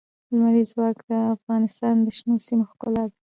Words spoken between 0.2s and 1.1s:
لمریز ځواک